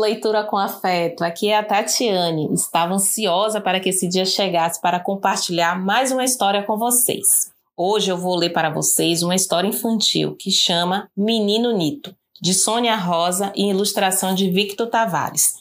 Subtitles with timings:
[0.00, 1.22] Leitura com Afeto.
[1.22, 2.50] Aqui é a Tatiane.
[2.54, 7.52] Estava ansiosa para que esse dia chegasse para compartilhar mais uma história com vocês.
[7.76, 12.96] Hoje eu vou ler para vocês uma história infantil que chama Menino Nito, de Sônia
[12.96, 15.56] Rosa e ilustração de Victor Tavares.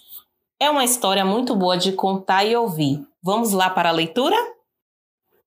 [0.58, 3.06] É uma história muito boa de contar e ouvir.
[3.22, 4.38] Vamos lá para a leitura?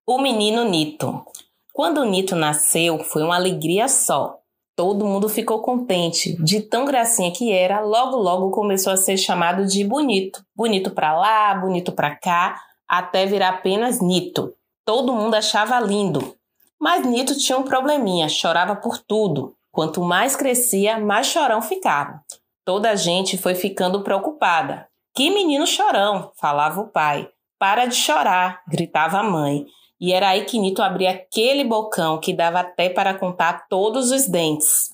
[0.07, 1.25] O Menino Nito.
[1.73, 4.42] Quando o Nito nasceu, foi uma alegria só.
[4.75, 6.37] Todo mundo ficou contente.
[6.43, 10.43] De tão gracinha que era, logo logo começou a ser chamado de bonito.
[10.57, 14.55] Bonito para lá, bonito para cá, até virar apenas Nito.
[14.85, 16.35] Todo mundo achava lindo.
[16.81, 19.55] Mas Nito tinha um probleminha, chorava por tudo.
[19.71, 22.23] Quanto mais crescia, mais chorão ficava.
[22.65, 24.87] Toda a gente foi ficando preocupada.
[25.15, 27.29] Que menino chorão, falava o pai.
[27.59, 29.67] Para de chorar, gritava a mãe.
[30.03, 34.27] E era aí que Nito abria aquele bocão que dava até para contar todos os
[34.27, 34.91] dentes.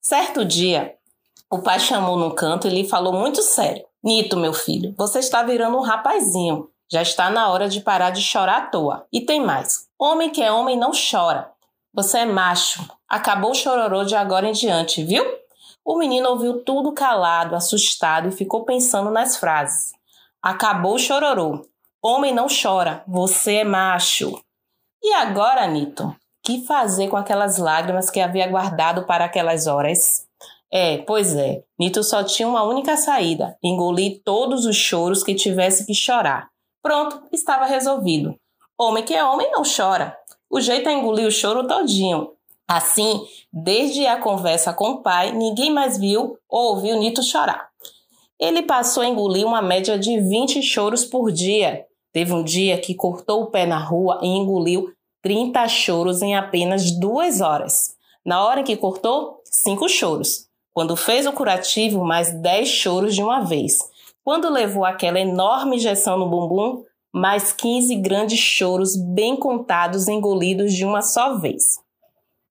[0.00, 0.94] Certo dia,
[1.50, 5.42] o pai chamou num canto e lhe falou muito sério: Nito, meu filho, você está
[5.42, 6.70] virando um rapazinho.
[6.90, 9.06] Já está na hora de parar de chorar à toa.
[9.12, 11.52] E tem mais: homem que é homem não chora.
[11.92, 12.88] Você é macho.
[13.06, 15.26] Acabou o chororô de agora em diante, viu?
[15.84, 19.92] O menino ouviu tudo calado, assustado e ficou pensando nas frases.
[20.42, 21.66] Acabou o chororô.
[22.00, 24.40] Homem não chora, você é macho.
[25.02, 26.14] E agora, Nito?
[26.44, 30.24] Que fazer com aquelas lágrimas que havia guardado para aquelas horas?
[30.72, 35.84] É, pois é, Nito só tinha uma única saída: engolir todos os choros que tivesse
[35.84, 36.48] que chorar.
[36.80, 38.36] Pronto, estava resolvido.
[38.78, 40.16] Homem que é homem não chora.
[40.48, 42.30] O jeito é engolir o choro todinho.
[42.68, 47.68] Assim, desde a conversa com o pai, ninguém mais viu ou ouviu Nito chorar.
[48.38, 51.87] Ele passou a engolir uma média de 20 choros por dia.
[52.18, 56.90] Teve um dia que cortou o pé na rua e engoliu 30 choros em apenas
[56.90, 57.94] duas horas.
[58.26, 60.48] Na hora em que cortou, cinco choros.
[60.74, 63.78] Quando fez o curativo, mais 10 choros de uma vez.
[64.24, 66.82] Quando levou aquela enorme injeção no bumbum,
[67.12, 71.78] mais 15 grandes choros bem contados engolidos de uma só vez.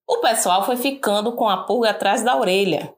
[0.08, 2.94] O pessoal foi ficando com a pulga atrás da orelha.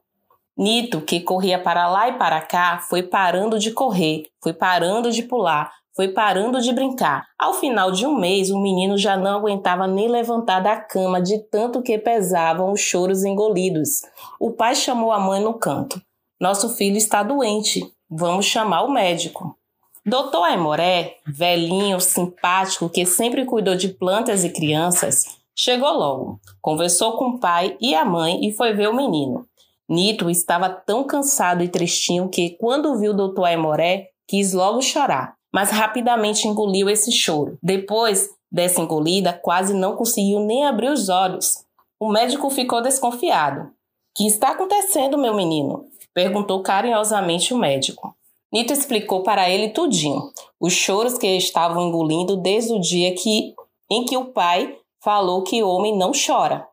[0.56, 5.24] Nito, que corria para lá e para cá, foi parando de correr, foi parando de
[5.24, 7.26] pular, foi parando de brincar.
[7.38, 11.38] Ao final de um mês, o menino já não aguentava nem levantar da cama de
[11.50, 14.02] tanto que pesavam os choros engolidos.
[14.38, 16.00] O pai chamou a mãe no canto.
[16.40, 17.80] Nosso filho está doente.
[18.08, 19.56] Vamos chamar o médico.
[20.04, 25.24] Doutor Aimoré, velhinho, simpático, que sempre cuidou de plantas e crianças,
[25.54, 26.40] chegou logo.
[26.62, 29.46] Conversou com o pai e a mãe e foi ver o menino.
[29.86, 35.34] Nito estava tão cansado e tristinho que, quando viu o doutor Aimoré, quis logo chorar,
[35.52, 37.58] mas rapidamente engoliu esse choro.
[37.62, 41.64] Depois dessa engolida, quase não conseguiu nem abrir os olhos.
[41.98, 43.70] O médico ficou desconfiado.
[44.16, 45.86] Que está acontecendo, meu menino?
[46.12, 48.14] perguntou carinhosamente o médico.
[48.52, 53.54] Nito explicou para ele tudinho, os choros que estavam engolindo desde o dia que,
[53.88, 56.66] em que o pai falou que homem não chora.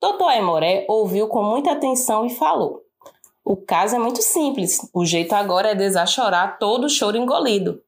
[0.00, 2.82] Doutor Aimoré ouviu com muita atenção e falou:
[3.44, 4.88] O caso é muito simples.
[4.92, 7.82] O jeito agora é desachorar todo o choro engolido.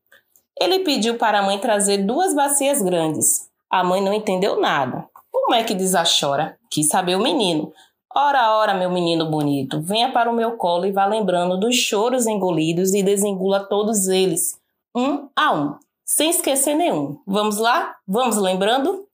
[0.60, 3.48] Ele pediu para a mãe trazer duas bacias grandes.
[3.70, 5.08] A mãe não entendeu nada.
[5.30, 6.58] Como é que desachora?
[6.70, 7.72] Quis saber o menino.
[8.14, 12.26] Ora, ora, meu menino bonito, venha para o meu colo e vá lembrando dos choros
[12.26, 14.58] engolidos e desengula todos eles,
[14.92, 17.20] um a um, sem esquecer nenhum.
[17.24, 17.94] Vamos lá?
[18.08, 19.06] Vamos lembrando?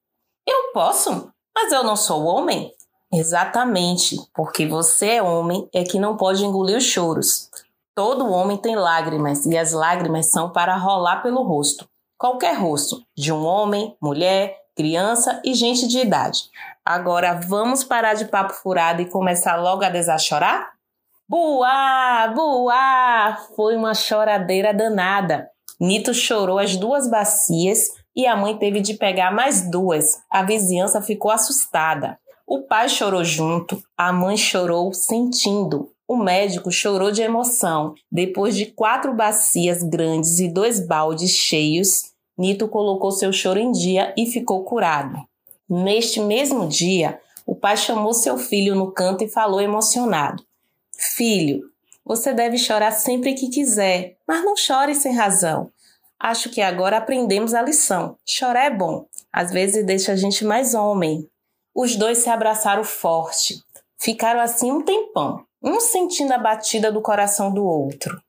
[0.49, 2.73] Eu posso, mas eu não sou homem.
[3.12, 7.51] Exatamente, porque você é homem é que não pode engolir os choros.
[7.97, 11.89] Todo homem tem lágrimas e as lágrimas são para rolar pelo rosto.
[12.19, 16.43] Qualquer rosto, de um homem, mulher, criança e gente de idade.
[16.85, 20.75] Agora vamos parar de papo furado e começar logo a desachorar?
[21.27, 23.38] Buá, buá!
[23.56, 25.49] Foi uma choradeira danada.
[25.81, 30.19] Nito chorou as duas bacias e a mãe teve de pegar mais duas.
[30.31, 32.19] A vizinhança ficou assustada.
[32.47, 35.95] O pai chorou junto, a mãe chorou sentindo.
[36.08, 37.94] O médico chorou de emoção.
[38.11, 44.14] Depois de quatro bacias grandes e dois baldes cheios, Nito colocou seu choro em dia
[44.17, 45.17] e ficou curado.
[45.69, 50.44] Neste mesmo dia, o pai chamou seu filho no canto e falou emocionado:
[50.97, 51.70] Filho,
[52.05, 55.70] você deve chorar sempre que quiser, mas não chore sem razão.
[56.20, 58.17] Acho que agora aprendemos a lição.
[58.25, 61.29] Chorar é bom, às vezes deixa a gente mais homem.
[61.75, 63.62] Os dois se abraçaram forte.
[63.99, 68.23] Ficaram assim um tempão, um sentindo a batida do coração do outro.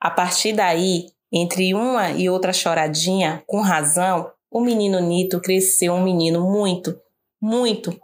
[0.00, 6.02] A partir daí, entre uma e outra choradinha, com razão, o menino Nito cresceu um
[6.02, 7.00] menino muito,
[7.40, 7.96] muito,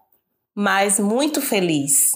[0.55, 2.13] mas muito feliz.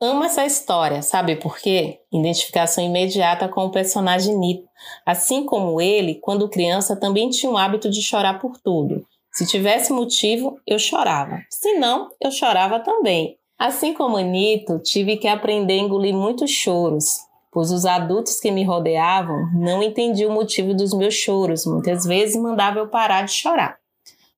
[0.00, 1.98] Amo essa história, sabe por quê?
[2.12, 4.68] Identificação imediata com o personagem Nito.
[5.04, 9.04] Assim como ele, quando criança, também tinha o hábito de chorar por tudo.
[9.32, 11.40] Se tivesse motivo, eu chorava.
[11.50, 13.39] Se não, eu chorava também.
[13.60, 17.04] Assim como Nito, tive que aprender a engolir muitos choros,
[17.52, 21.66] pois os adultos que me rodeavam não entendiam o motivo dos meus choros.
[21.66, 23.76] Muitas vezes mandava eu parar de chorar.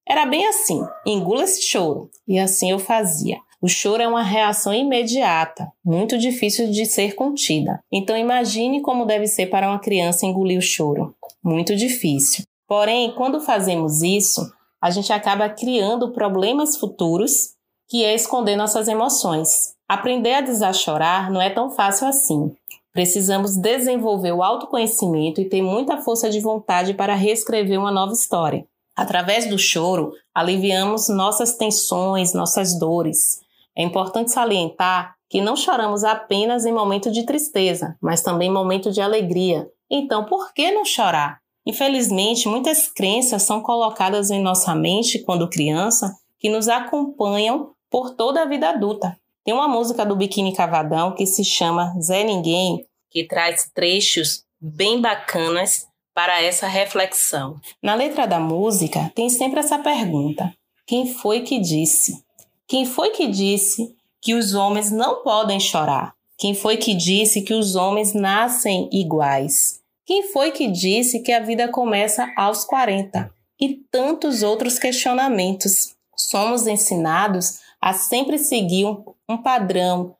[0.04, 2.10] Era bem assim: engula esse choro.
[2.26, 3.38] E assim eu fazia.
[3.60, 7.78] O choro é uma reação imediata, muito difícil de ser contida.
[7.92, 11.14] Então imagine como deve ser para uma criança engolir o choro.
[11.44, 12.42] Muito difícil.
[12.66, 17.54] Porém, quando fazemos isso, a gente acaba criando problemas futuros,
[17.92, 19.74] que é esconder nossas emoções.
[19.86, 22.50] Aprender a desachorar não é tão fácil assim.
[22.90, 28.64] Precisamos desenvolver o autoconhecimento e ter muita força de vontade para reescrever uma nova história.
[28.96, 33.40] Através do choro, aliviamos nossas tensões, nossas dores.
[33.76, 38.90] É importante salientar que não choramos apenas em momento de tristeza, mas também em momento
[38.90, 39.68] de alegria.
[39.90, 41.40] Então, por que não chorar?
[41.66, 46.10] Infelizmente, muitas crenças são colocadas em nossa mente quando criança
[46.42, 49.16] que nos acompanham por toda a vida adulta.
[49.44, 54.98] Tem uma música do Biquíni Cavadão que se chama Zé Ninguém, que traz trechos bem
[54.98, 57.60] bacanas para essa reflexão.
[57.82, 60.54] Na letra da música tem sempre essa pergunta:
[60.86, 62.24] quem foi que disse?
[62.66, 66.14] Quem foi que disse que os homens não podem chorar?
[66.38, 69.80] Quem foi que disse que os homens nascem iguais?
[70.06, 73.30] Quem foi que disse que a vida começa aos 40?
[73.60, 75.94] E tantos outros questionamentos.
[76.16, 80.14] Somos ensinados a sempre seguir um, um padrão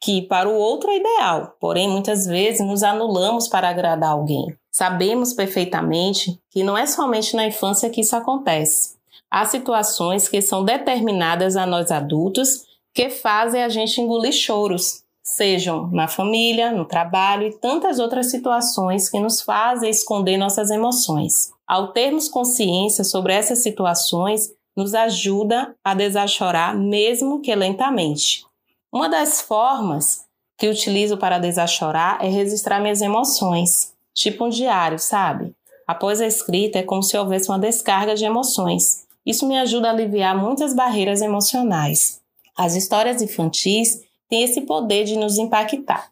[0.00, 4.46] que para o outro é ideal, porém muitas vezes nos anulamos para agradar alguém.
[4.70, 8.96] Sabemos perfeitamente que não é somente na infância que isso acontece.
[9.30, 12.64] Há situações que são determinadas a nós adultos
[12.94, 19.08] que fazem a gente engolir choros, sejam na família, no trabalho e tantas outras situações
[19.08, 21.52] que nos fazem esconder nossas emoções.
[21.66, 28.44] Ao termos consciência sobre essas situações, nos ajuda a desachorar, mesmo que lentamente.
[28.92, 30.24] Uma das formas
[30.56, 35.54] que utilizo para desachorar é registrar minhas emoções, tipo um diário, sabe?
[35.86, 39.06] Após a escrita, é como se houvesse uma descarga de emoções.
[39.26, 42.20] Isso me ajuda a aliviar muitas barreiras emocionais.
[42.56, 46.10] As histórias infantis têm esse poder de nos impactar.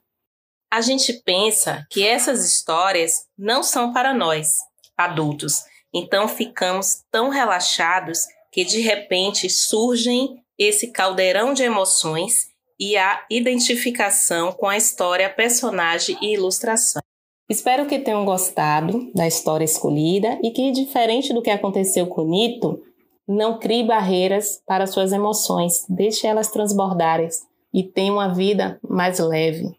[0.71, 4.59] A gente pensa que essas histórias não são para nós,
[4.97, 12.49] adultos, então ficamos tão relaxados que de repente surgem esse caldeirão de emoções
[12.79, 17.03] e a identificação com a história, personagem e ilustração.
[17.49, 22.81] Espero que tenham gostado da história escolhida e que, diferente do que aconteceu com Nito,
[23.27, 27.29] não crie barreiras para suas emoções, deixe elas transbordarem
[27.73, 29.77] e tenha uma vida mais leve.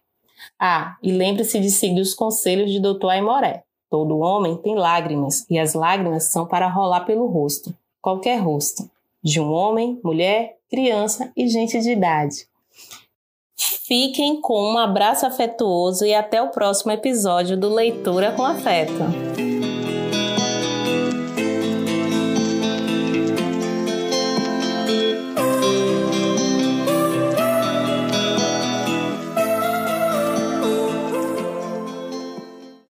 [0.60, 3.08] Ah, e lembre-se de seguir os conselhos de Dr.
[3.10, 3.64] Aimoré.
[3.90, 8.90] Todo homem tem lágrimas e as lágrimas são para rolar pelo rosto, qualquer rosto,
[9.24, 12.48] de um homem, mulher, criança e gente de idade.
[13.56, 19.61] Fiquem com um abraço afetuoso e até o próximo episódio do Leitura com Afeto.